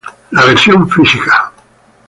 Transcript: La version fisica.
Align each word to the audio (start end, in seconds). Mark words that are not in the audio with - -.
La 0.31 0.47
version 0.47 0.87
fisica. 0.87 1.51